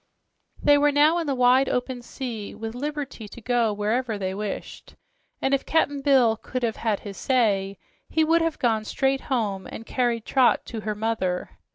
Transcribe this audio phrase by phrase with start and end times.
[0.59, 4.95] They were now in the wide, open sea, with liberty to go wherever they wished,
[5.43, 7.77] and if Cap'n Bill could have "had his way,"
[8.09, 11.51] he would have gone straight home and carried Trot to her mother.